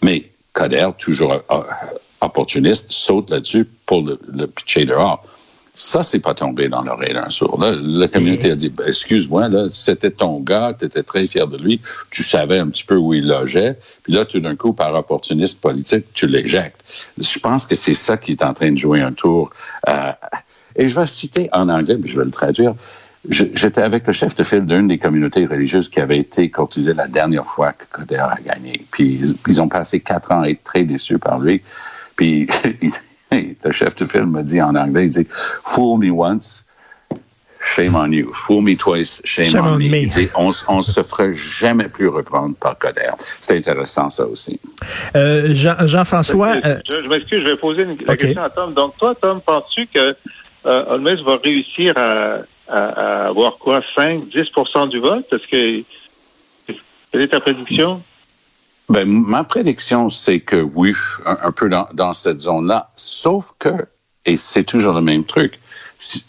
Mais 0.01 0.29
Coder, 0.53 0.89
toujours 0.97 1.33
euh, 1.33 1.61
opportuniste, 2.19 2.91
saute 2.91 3.29
là-dessus 3.29 3.67
pour 3.85 4.01
le, 4.01 4.19
le 4.27 4.47
pitcher 4.47 4.85
dehors. 4.85 5.23
Ça, 5.73 6.03
c'est 6.03 6.19
pas 6.19 6.33
tombé 6.33 6.67
dans 6.67 6.81
l'oreille 6.81 7.13
d'un 7.13 7.29
sourd. 7.29 7.57
Là, 7.61 7.73
la 7.79 8.09
communauté 8.09 8.51
a 8.51 8.55
dit, 8.55 8.69
ben, 8.69 8.85
excuse-moi, 8.87 9.47
là, 9.47 9.67
c'était 9.71 10.11
ton 10.11 10.39
gars, 10.41 10.75
tu 10.77 10.85
étais 10.85 11.03
très 11.03 11.25
fier 11.27 11.47
de 11.47 11.57
lui, 11.57 11.79
tu 12.09 12.23
savais 12.23 12.59
un 12.59 12.67
petit 12.67 12.83
peu 12.83 12.95
où 12.95 13.13
il 13.13 13.27
logeait, 13.27 13.77
puis 14.03 14.11
là, 14.11 14.25
tout 14.25 14.41
d'un 14.41 14.57
coup, 14.57 14.73
par 14.73 14.93
opportunisme 14.93 15.59
politique, 15.61 16.07
tu 16.13 16.27
l'éjectes. 16.27 16.83
Je 17.17 17.39
pense 17.39 17.65
que 17.65 17.75
c'est 17.75 17.93
ça 17.93 18.17
qui 18.17 18.31
est 18.31 18.43
en 18.43 18.53
train 18.53 18.71
de 18.71 18.77
jouer 18.77 19.01
un 19.01 19.13
tour. 19.13 19.51
Euh, 19.87 20.11
et 20.75 20.89
je 20.89 20.99
vais 20.99 21.07
citer 21.07 21.49
en 21.53 21.69
anglais, 21.69 21.97
mais 21.97 22.07
je 22.07 22.17
vais 22.17 22.25
le 22.25 22.31
traduire. 22.31 22.73
J'étais 23.29 23.81
avec 23.81 24.07
le 24.07 24.13
chef 24.13 24.35
de 24.35 24.43
file 24.43 24.65
d'une 24.65 24.87
des 24.87 24.97
communautés 24.97 25.45
religieuses 25.45 25.89
qui 25.89 25.99
avait 25.99 26.17
été 26.17 26.49
courtisée 26.49 26.93
la 26.93 27.07
dernière 27.07 27.45
fois 27.45 27.71
que 27.71 27.85
Coder 27.91 28.15
a 28.15 28.37
gagné. 28.43 28.83
Puis 28.89 29.21
ils 29.47 29.61
ont 29.61 29.69
passé 29.69 29.99
quatre 29.99 30.31
ans 30.31 30.41
à 30.41 30.49
être 30.49 30.63
très 30.63 30.83
déçus 30.83 31.19
par 31.19 31.39
lui. 31.39 31.61
Puis 32.15 32.47
le 33.31 33.71
chef 33.71 33.95
de 33.95 34.05
file 34.05 34.25
me 34.25 34.41
dit 34.41 34.61
en 34.61 34.75
anglais, 34.75 35.05
il 35.05 35.09
dit 35.09 35.27
«Fool 35.65 35.99
me 35.99 36.11
once, 36.11 36.65
shame 37.63 37.95
on 37.95 38.11
you. 38.11 38.31
Fool 38.33 38.63
me 38.63 38.75
twice, 38.75 39.21
shame, 39.23 39.65
on, 39.65 39.77
me. 39.77 39.83
Il 39.83 40.07
dit, 40.07 40.27
on, 40.35 40.51
on 40.67 40.81
se 40.81 41.01
ferait 41.03 41.35
jamais 41.35 41.87
plus 41.87 42.07
reprendre 42.07 42.55
par 42.55 42.77
Coder. 42.77 43.11
C'est 43.39 43.57
intéressant, 43.57 44.09
ça 44.09 44.25
aussi. 44.25 44.59
Euh, 45.15 45.53
Jean-François... 45.53 46.55
Euh, 46.65 46.79
je, 46.89 47.07
m'excuse, 47.07 47.43
je 47.43 47.49
vais 47.49 47.57
poser 47.57 47.83
une, 47.83 47.97
la 48.05 48.17
question 48.17 48.43
à 48.43 48.49
Tom. 48.49 48.73
Donc, 48.73 48.97
toi, 48.97 49.15
Tom, 49.15 49.39
penses-tu 49.41 49.87
que 49.87 50.15
euh, 50.65 50.85
Holmes 50.87 51.21
va 51.25 51.37
réussir 51.37 51.93
à 51.97 52.39
à, 52.71 53.27
avoir 53.27 53.57
quoi, 53.57 53.81
5, 53.95 54.23
10% 54.33 54.89
du 54.89 54.99
vote? 54.99 55.25
Est-ce 55.31 55.47
que 55.47 55.83
quelle 57.11 57.21
est 57.21 57.27
ta 57.27 57.41
prédiction? 57.41 58.01
Ben, 58.91 59.09
ma 59.09 59.45
prédiction, 59.45 60.09
c'est 60.09 60.41
que 60.41 60.57
oui, 60.57 60.93
un, 61.25 61.51
peu 61.53 61.69
dans, 61.69 61.87
dans 61.93 62.11
cette 62.11 62.41
zone-là, 62.41 62.91
sauf 62.97 63.53
que, 63.57 63.87
et 64.25 64.35
c'est 64.35 64.65
toujours 64.65 64.93
le 64.93 64.99
même 64.99 65.23
truc, 65.23 65.59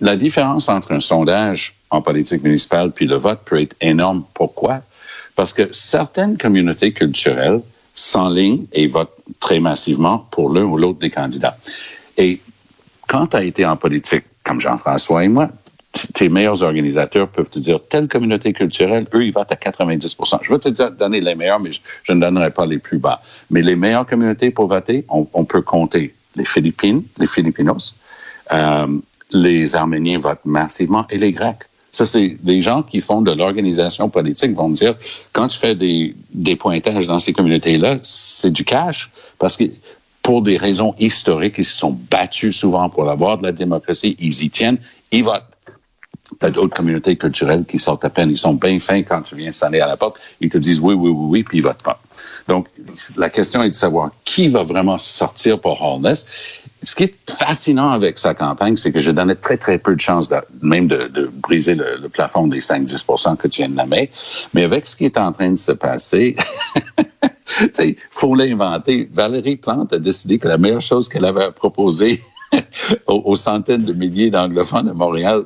la 0.00 0.14
différence 0.14 0.68
entre 0.68 0.92
un 0.92 1.00
sondage 1.00 1.74
en 1.90 2.02
politique 2.02 2.44
municipale 2.44 2.92
puis 2.92 3.08
le 3.08 3.16
vote 3.16 3.40
peut 3.44 3.60
être 3.60 3.74
énorme. 3.80 4.24
Pourquoi? 4.32 4.82
Parce 5.34 5.52
que 5.52 5.72
certaines 5.72 6.38
communautés 6.38 6.92
culturelles 6.92 7.62
s'enlignent 7.96 8.66
et 8.72 8.86
votent 8.86 9.16
très 9.40 9.58
massivement 9.58 10.20
pour 10.30 10.52
l'un 10.52 10.62
ou 10.62 10.76
l'autre 10.76 11.00
des 11.00 11.10
candidats. 11.10 11.56
Et 12.16 12.40
quand 13.08 13.28
tu 13.28 13.36
as 13.36 13.42
été 13.42 13.66
en 13.66 13.76
politique, 13.76 14.24
comme 14.44 14.60
Jean-François 14.60 15.24
et 15.24 15.28
moi, 15.28 15.48
tes 16.14 16.28
meilleurs 16.28 16.62
organisateurs 16.62 17.28
peuvent 17.28 17.50
te 17.50 17.58
dire 17.58 17.80
telle 17.88 18.08
communauté 18.08 18.52
culturelle, 18.52 19.06
eux, 19.14 19.24
ils 19.24 19.32
votent 19.32 19.52
à 19.52 19.56
90% 19.56 20.38
Je 20.42 20.52
vais 20.52 20.58
te 20.58 20.90
donner 20.90 21.20
les 21.20 21.34
meilleurs, 21.34 21.60
mais 21.60 21.70
je, 22.02 22.12
ne 22.12 22.20
donnerai 22.20 22.50
pas 22.50 22.66
les 22.66 22.78
plus 22.78 22.98
bas. 22.98 23.20
Mais 23.50 23.62
les 23.62 23.76
meilleures 23.76 24.06
communautés 24.06 24.50
pour 24.50 24.66
voter, 24.66 25.04
on, 25.08 25.44
peut 25.44 25.62
compter 25.62 26.14
les 26.36 26.44
Philippines, 26.44 27.02
les 27.18 27.26
Filipinos, 27.26 27.94
euh, 28.52 28.86
les 29.32 29.76
Arméniens 29.76 30.18
votent 30.18 30.44
massivement 30.44 31.06
et 31.10 31.18
les 31.18 31.32
Grecs. 31.32 31.64
Ça, 31.90 32.06
c'est 32.06 32.38
des 32.42 32.60
gens 32.62 32.82
qui 32.82 33.02
font 33.02 33.20
de 33.20 33.32
l'organisation 33.32 34.08
politique 34.08 34.54
vont 34.54 34.70
dire, 34.70 34.94
quand 35.32 35.48
tu 35.48 35.58
fais 35.58 35.74
des, 35.74 36.14
des 36.32 36.56
pointages 36.56 37.06
dans 37.06 37.18
ces 37.18 37.34
communautés-là, 37.34 37.98
c'est 38.02 38.50
du 38.50 38.64
cash 38.64 39.10
parce 39.38 39.58
que 39.58 39.64
pour 40.22 40.40
des 40.40 40.56
raisons 40.56 40.94
historiques, 40.98 41.56
ils 41.58 41.64
se 41.64 41.76
sont 41.76 41.98
battus 42.10 42.56
souvent 42.56 42.88
pour 42.88 43.10
avoir 43.10 43.38
de 43.38 43.42
la 43.42 43.52
démocratie, 43.52 44.16
ils 44.20 44.42
y 44.42 44.50
tiennent, 44.50 44.78
ils 45.10 45.24
votent. 45.24 45.51
T'as 46.38 46.50
d'autres 46.50 46.74
communautés 46.74 47.16
culturelles 47.16 47.64
qui 47.64 47.78
sortent 47.78 48.04
à 48.04 48.10
peine. 48.10 48.30
Ils 48.30 48.38
sont 48.38 48.54
bien 48.54 48.78
fins 48.80 49.02
quand 49.02 49.22
tu 49.22 49.36
viens 49.36 49.52
sonner 49.52 49.80
à 49.80 49.86
la 49.86 49.96
porte. 49.96 50.18
Ils 50.40 50.48
te 50.48 50.58
disent 50.58 50.80
oui, 50.80 50.94
oui, 50.94 51.10
oui, 51.10 51.26
oui, 51.28 51.42
puis 51.42 51.58
ils 51.58 51.60
votent 51.60 51.82
pas. 51.82 52.00
Donc, 52.48 52.68
la 53.16 53.28
question 53.28 53.62
est 53.62 53.68
de 53.68 53.74
savoir 53.74 54.10
qui 54.24 54.48
va 54.48 54.62
vraiment 54.62 54.98
sortir 54.98 55.60
pour 55.60 55.82
Holness. 55.82 56.26
Ce 56.82 56.94
qui 56.94 57.04
est 57.04 57.14
fascinant 57.30 57.90
avec 57.90 58.18
sa 58.18 58.34
campagne, 58.34 58.76
c'est 58.76 58.92
que 58.92 58.98
je 58.98 59.10
donnais 59.10 59.34
très, 59.34 59.56
très 59.56 59.78
peu 59.78 59.94
de 59.94 60.00
chances 60.00 60.30
même 60.62 60.88
de, 60.88 61.30
briser 61.32 61.74
le, 61.74 62.08
plafond 62.08 62.46
des 62.46 62.60
5-10 62.60 63.36
que 63.36 63.48
tu 63.48 63.62
viens 63.62 63.68
de 63.68 63.74
nommer. 63.74 64.10
Mais 64.54 64.64
avec 64.64 64.86
ce 64.86 64.96
qui 64.96 65.04
est 65.04 65.18
en 65.18 65.32
train 65.32 65.50
de 65.50 65.56
se 65.56 65.72
passer, 65.72 66.36
il 67.78 67.96
faut 68.10 68.34
l'inventer. 68.34 69.08
Valérie 69.12 69.56
Plante 69.56 69.92
a 69.92 69.98
décidé 69.98 70.38
que 70.38 70.48
la 70.48 70.58
meilleure 70.58 70.80
chose 70.80 71.08
qu'elle 71.08 71.24
avait 71.24 71.44
à 71.44 71.52
proposer 71.52 72.20
aux, 73.06 73.36
centaines 73.36 73.84
de 73.84 73.92
milliers 73.92 74.30
d'anglophones 74.30 74.88
à 74.88 74.94
Montréal, 74.94 75.44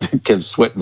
qu'elle 0.24 0.42
souhaite 0.42 0.72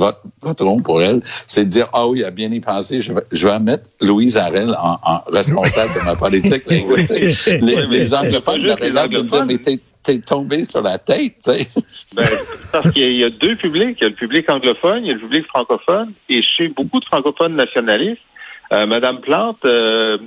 voteront 0.41 0.81
pour 0.81 1.03
elle, 1.03 1.23
c'est 1.47 1.65
de 1.65 1.71
dire, 1.71 1.89
ah 1.93 2.07
oui, 2.07 2.21
il 2.21 2.25
a 2.25 2.31
bien 2.31 2.51
y 2.53 2.61
pensé, 2.61 3.03
je 3.03 3.13
vais, 3.13 3.23
je 3.33 3.49
vais 3.49 3.59
mettre 3.59 3.85
Louise 4.01 4.37
Arel 4.37 4.77
en, 4.81 4.99
en 5.03 5.21
responsable 5.31 5.93
de 5.95 6.05
ma 6.05 6.17
politique 6.17 6.67
linguistique. 6.67 7.47
Les, 7.47 7.87
les 7.87 8.15
anglophones 8.15 8.71
avaient 8.71 8.91
l'air 8.91 9.09
de 9.09 9.23
dire, 9.23 9.45
mais 9.45 9.59
t'es 9.59 9.81
tombé 10.19 10.65
sur 10.65 10.83
la 10.83 10.99
tête, 10.99 11.35
tu 11.45 11.51
sais. 11.51 11.69
Ben, 12.17 12.27
parce 12.73 12.91
qu'il 12.93 13.13
y, 13.13 13.25
a 13.25 13.31
deux 13.31 13.57
publics. 13.57 13.99
Il 14.01 14.05
y 14.05 14.07
a 14.07 14.09
le 14.09 14.15
public 14.15 14.51
anglophone, 14.51 15.05
il 15.05 15.09
y 15.09 15.11
a 15.11 15.15
le 15.15 15.21
public 15.21 15.47
francophone. 15.47 16.13
Et 16.29 16.43
chez 16.43 16.69
beaucoup 16.69 17.01
de 17.01 17.05
francophones 17.05 17.57
nationalistes, 17.57 18.23
euh, 18.73 18.87
Madame 18.87 19.21
Plante 19.21 19.65
euh, 19.65 20.19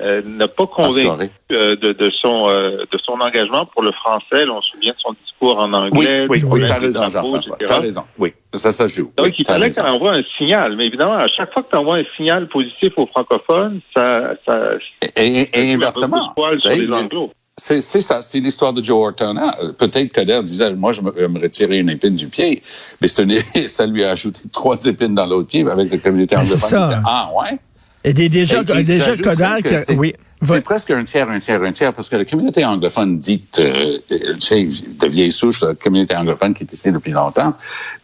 euh, 0.00 0.22
n'a 0.24 0.48
pas 0.48 0.66
convaincu 0.66 1.30
euh, 1.52 1.76
de, 1.76 1.92
de, 1.92 2.10
son 2.20 2.48
euh, 2.48 2.84
de 2.90 2.98
son 3.04 3.12
engagement 3.12 3.64
pour 3.66 3.82
le 3.82 3.92
français. 3.92 4.44
on 4.48 4.60
se 4.60 4.70
souvient 4.70 4.92
de 4.92 4.98
son 4.98 5.12
discours 5.12 5.58
en 5.58 5.72
anglais. 5.72 6.26
Oui, 6.28 6.42
oui, 6.42 6.44
oui 6.48 6.64
tu 6.64 6.70
as 6.70 6.78
raison, 6.78 7.08
Jean-François. 7.08 7.56
Tu 7.58 7.66
as 7.66 7.78
raison, 7.78 8.02
oui. 8.18 8.32
Ça, 8.54 8.72
ça 8.72 8.88
joue. 8.88 9.12
Donc, 9.16 9.38
il 9.38 9.46
fallait 9.46 9.70
qu'elle 9.70 9.86
envoie 9.86 10.14
un 10.14 10.24
signal. 10.36 10.76
Mais 10.76 10.86
évidemment, 10.86 11.14
à 11.14 11.28
chaque 11.28 11.52
fois 11.52 11.62
que 11.62 11.70
tu 11.70 11.76
envoies 11.76 11.98
un 11.98 12.04
signal 12.16 12.48
positif 12.48 12.92
aux 12.96 13.06
francophones, 13.06 13.80
ça... 13.94 14.34
ça 14.46 14.72
et, 15.16 15.48
et, 15.52 15.74
inversement. 15.74 16.34
Sur 16.60 16.70
les 16.70 16.90
anglos. 16.90 17.30
C'est 17.56 17.82
ça, 17.82 18.20
c'est 18.20 18.40
l'histoire 18.40 18.72
de 18.72 18.82
Joe 18.82 19.06
Ortona. 19.06 19.56
Peut-être 19.78 20.08
que 20.08 20.20
Coder 20.20 20.42
disait, 20.42 20.74
moi, 20.74 20.90
je 20.90 21.00
vais 21.00 21.28
me 21.28 21.38
retirer 21.40 21.78
une 21.78 21.90
épine 21.90 22.16
du 22.16 22.26
pied, 22.26 22.64
mais 23.00 23.06
ça 23.68 23.86
lui 23.86 24.04
a 24.04 24.10
ajouté 24.10 24.40
trois 24.52 24.84
épines 24.86 25.14
dans 25.14 25.26
l'autre 25.26 25.48
pied 25.48 25.64
avec 25.70 25.92
la 25.92 25.98
communauté 25.98 26.36
anglophone. 26.36 27.00
Ah, 27.06 27.30
ouais? 27.32 27.60
Et 28.04 28.12
des, 28.12 28.28
déjà, 28.28 28.62
déjà 28.62 29.16
Coder, 29.16 29.60
oui. 29.96 30.14
C'est 30.42 30.60
presque 30.60 30.90
un 30.90 31.04
tiers, 31.04 31.30
un 31.30 31.38
tiers, 31.38 31.62
un 31.62 31.72
tiers, 31.72 31.92
parce 31.92 32.08
que 32.08 32.16
la 32.16 32.24
communauté 32.24 32.64
anglophone 32.64 33.18
dite, 33.18 33.58
euh, 33.60 33.96
tu 34.08 34.40
sais, 34.40 34.66
de 34.66 35.06
vieille 35.06 35.32
souche, 35.32 35.62
la 35.62 35.74
communauté 35.74 36.14
anglophone 36.14 36.54
qui 36.54 36.64
est 36.64 36.72
ici 36.72 36.92
depuis 36.92 37.12
longtemps, 37.12 37.54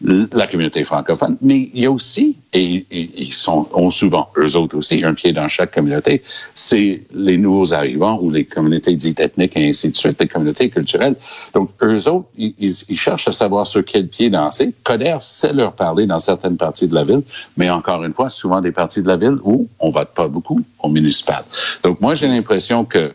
la 0.01 0.47
communauté 0.47 0.83
francophone, 0.83 1.37
mais 1.41 1.69
il 1.73 1.81
y 1.81 1.85
a 1.85 1.91
aussi, 1.91 2.37
et, 2.53 2.85
ils 2.91 3.33
sont, 3.33 3.67
ont 3.73 3.91
souvent, 3.91 4.29
eux 4.37 4.55
autres 4.55 4.77
aussi, 4.77 5.03
un 5.03 5.13
pied 5.13 5.33
dans 5.33 5.47
chaque 5.47 5.73
communauté, 5.73 6.21
c'est 6.53 7.03
les 7.13 7.37
nouveaux 7.37 7.73
arrivants 7.73 8.19
ou 8.21 8.31
les 8.31 8.45
communautés 8.45 8.95
dites 8.95 9.19
ethniques 9.19 9.55
et 9.55 9.69
ainsi 9.69 9.91
de 9.91 9.95
suite, 9.95 10.19
les 10.19 10.27
communautés 10.27 10.69
culturelles. 10.69 11.15
Donc, 11.53 11.69
eux 11.83 12.07
autres, 12.07 12.27
ils, 12.37 12.53
ils 12.59 12.97
cherchent 12.97 13.27
à 13.27 13.31
savoir 13.33 13.67
sur 13.67 13.85
quel 13.85 14.07
pied 14.07 14.29
danser. 14.29 14.73
Coder 14.83 15.17
sait 15.19 15.53
leur 15.53 15.73
parler 15.73 16.07
dans 16.07 16.19
certaines 16.19 16.57
parties 16.57 16.87
de 16.87 16.95
la 16.95 17.03
ville, 17.03 17.21
mais 17.57 17.69
encore 17.69 18.03
une 18.03 18.13
fois, 18.13 18.29
souvent 18.29 18.61
des 18.61 18.71
parties 18.71 19.01
de 19.01 19.07
la 19.07 19.15
ville 19.15 19.37
où 19.43 19.67
on 19.79 19.91
vote 19.91 20.09
pas 20.15 20.27
beaucoup 20.27 20.61
au 20.79 20.89
municipal. 20.89 21.43
Donc, 21.83 22.01
moi, 22.01 22.15
j'ai 22.21 22.27
l'impression 22.27 22.85
que 22.85 23.13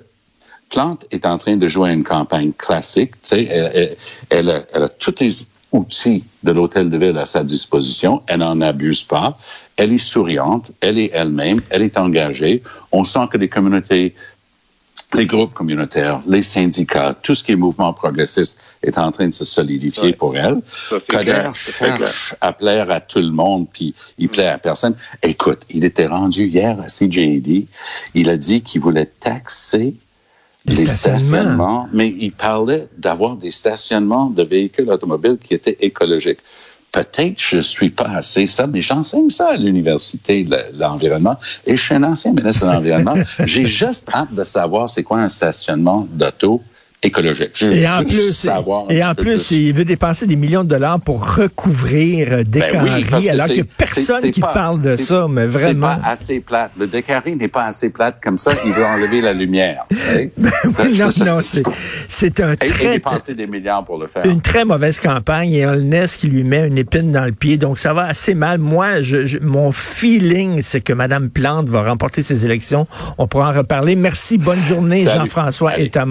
Plante 0.68 1.06
est 1.12 1.26
en 1.26 1.38
train 1.38 1.56
de 1.56 1.68
jouer 1.68 1.92
une 1.92 2.02
campagne 2.02 2.52
classique. 2.52 3.12
Sais, 3.22 3.44
elle, 3.44 3.96
elle, 4.30 4.50
a, 4.50 4.62
elle, 4.74 4.82
a, 4.82 4.88
tous 4.88 5.14
les 5.20 5.30
outils 5.70 6.24
de 6.42 6.50
l'hôtel 6.50 6.90
de 6.90 6.98
ville 6.98 7.16
à 7.16 7.24
sa 7.24 7.44
disposition. 7.44 8.22
Elle 8.26 8.40
n'en 8.40 8.60
abuse 8.60 9.04
pas. 9.04 9.38
Elle 9.76 9.92
est 9.92 9.98
souriante. 9.98 10.72
Elle 10.80 10.98
est 10.98 11.10
elle-même. 11.12 11.60
Elle 11.70 11.82
est 11.82 11.96
engagée. 11.96 12.64
On 12.90 13.04
sent 13.04 13.28
que 13.30 13.38
les 13.38 13.48
communautés 13.48 14.16
les 15.14 15.26
groupes 15.26 15.54
communautaires, 15.54 16.20
les 16.26 16.42
syndicats, 16.42 17.14
tout 17.22 17.34
ce 17.34 17.44
qui 17.44 17.52
est 17.52 17.56
mouvement 17.56 17.92
progressiste 17.92 18.62
est 18.82 18.98
en 18.98 19.10
train 19.12 19.28
de 19.28 19.32
se 19.32 19.44
solidifier 19.44 20.12
pour 20.12 20.36
elle. 20.36 20.60
Coder 21.08 21.50
cherche 21.54 22.34
à 22.40 22.52
plaire 22.52 22.90
à 22.90 23.00
tout 23.00 23.20
le 23.20 23.30
monde, 23.30 23.66
puis 23.72 23.94
il 24.18 24.28
plaît 24.28 24.48
à 24.48 24.58
personne. 24.58 24.94
Écoute, 25.22 25.62
il 25.70 25.84
était 25.84 26.06
rendu 26.06 26.46
hier 26.46 26.78
à 26.80 26.86
CJD, 26.86 27.66
il 28.14 28.30
a 28.30 28.36
dit 28.36 28.62
qu'il 28.62 28.80
voulait 28.80 29.06
taxer 29.06 29.94
les, 30.66 30.86
stationnements, 30.86 31.88
mais 31.92 32.08
il 32.08 32.32
parlait 32.32 32.88
d'avoir 32.98 33.36
des 33.36 33.52
stationnements 33.52 34.26
de 34.26 34.42
véhicules 34.42 34.90
automobiles 34.90 35.38
qui 35.38 35.54
étaient 35.54 35.76
écologiques 35.80 36.40
peut-être 36.96 37.38
je 37.38 37.60
suis 37.60 37.90
pas 37.90 38.08
assez 38.16 38.46
ça, 38.46 38.66
mais 38.66 38.80
j'enseigne 38.80 39.28
ça 39.28 39.50
à 39.50 39.56
l'université 39.56 40.44
de 40.44 40.56
l'environnement 40.78 41.36
et 41.66 41.76
je 41.76 41.82
suis 41.82 41.94
un 41.94 42.02
ancien 42.04 42.32
ministre 42.32 42.66
de 42.66 42.72
l'environnement. 42.72 43.16
J'ai 43.44 43.66
juste 43.66 44.08
hâte 44.14 44.32
de 44.32 44.44
savoir 44.44 44.88
c'est 44.88 45.02
quoi 45.02 45.18
un 45.18 45.28
stationnement 45.28 46.08
d'auto 46.10 46.62
écologique. 47.02 47.62
et 47.62 47.88
en 47.88 48.02
plus, 48.04 48.48
et 48.88 49.04
en 49.04 49.14
plus, 49.14 49.50
il 49.50 49.72
veut 49.72 49.84
dépenser 49.84 50.26
des 50.26 50.36
millions 50.36 50.64
de 50.64 50.68
dollars 50.68 51.00
pour 51.00 51.36
recouvrir 51.36 52.44
des 52.44 52.60
ben 52.60 52.76
alors 52.76 53.46
qu'il 53.46 53.56
n'y 53.56 53.60
a 53.60 53.64
personne 53.76 54.30
qui 54.30 54.40
parle 54.40 54.80
de 54.80 54.96
ça, 54.96 55.26
mais 55.28 55.46
vraiment. 55.46 55.94
C'est 55.96 56.02
pas 56.02 56.08
assez 56.08 56.40
plate. 56.40 56.70
Le 56.78 56.86
décarré 56.86 57.34
n'est 57.34 57.48
pas 57.48 57.64
assez 57.64 57.90
plate 57.90 58.18
comme 58.22 58.38
ça. 58.38 58.52
Il 58.64 58.72
veut 58.72 58.84
enlever 58.84 59.20
la 59.20 59.32
lumière. 59.32 59.84
Ben 60.76 60.92
non, 60.92 61.10
non, 61.24 61.40
c'est 62.08 62.40
un 62.40 62.56
très... 62.56 62.84
Et 62.84 62.90
dépenser 62.94 63.34
des 63.34 63.46
milliards 63.46 63.84
pour 63.84 63.98
le 63.98 64.06
faire. 64.06 64.24
Une 64.26 64.40
très 64.40 64.64
mauvaise 64.64 65.00
campagne 65.00 65.52
et 65.52 65.66
Holness 65.66 66.16
qui 66.16 66.26
lui 66.26 66.44
met 66.44 66.66
une 66.66 66.78
épine 66.78 67.12
dans 67.12 67.24
le 67.24 67.32
pied. 67.32 67.56
Donc, 67.56 67.78
ça 67.78 67.92
va 67.92 68.04
assez 68.04 68.34
mal. 68.34 68.58
Moi, 68.58 69.02
je, 69.02 69.38
mon 69.38 69.72
feeling, 69.72 70.62
c'est 70.62 70.80
que 70.80 70.92
Mme 70.92 71.30
Plante 71.30 71.68
va 71.68 71.82
remporter 71.82 72.22
ses 72.22 72.44
élections. 72.44 72.86
On 73.18 73.26
pourra 73.26 73.50
en 73.50 73.58
reparler. 73.58 73.96
Merci. 73.96 74.38
Bonne 74.38 74.62
journée, 74.62 75.04
Jean-François 75.04 75.78
et 75.78 75.90
Thomas. 75.90 76.04